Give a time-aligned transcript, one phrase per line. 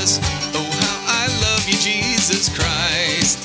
[0.00, 0.18] Jesus.
[0.54, 3.38] Oh, how I love you, Jesus Christ.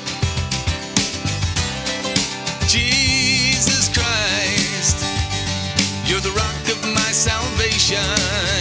[2.70, 5.06] Jesus Christ,
[6.06, 8.55] you're the rock of my salvation.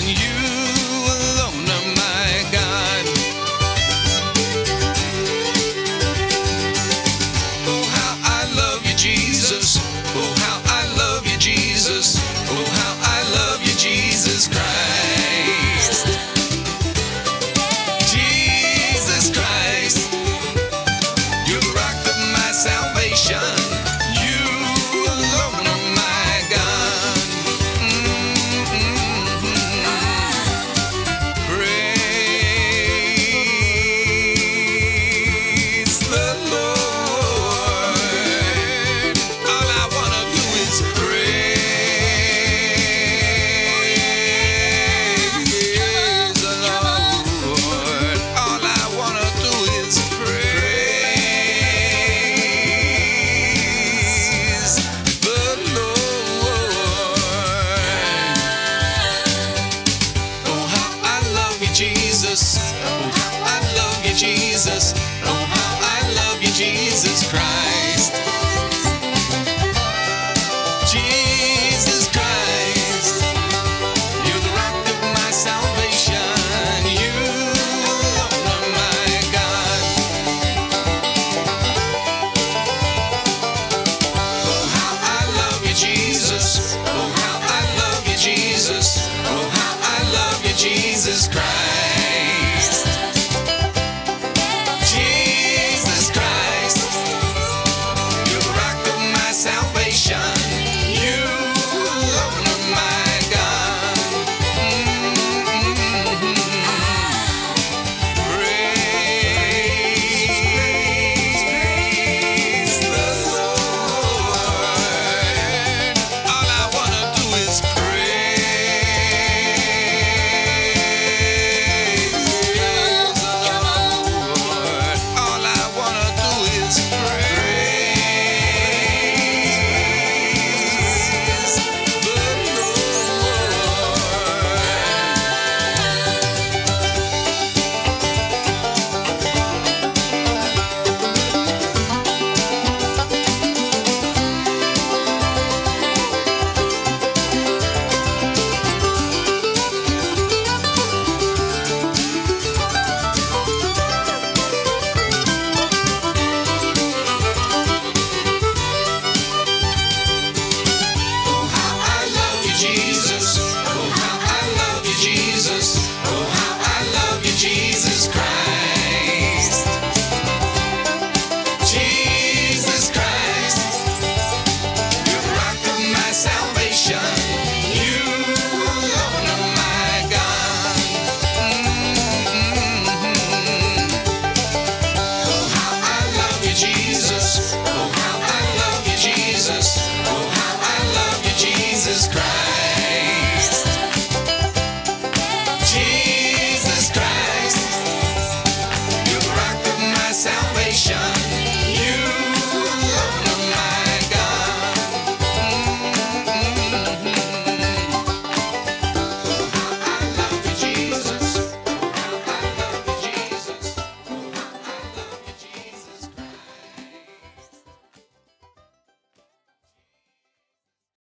[66.94, 67.63] Jesus Christ.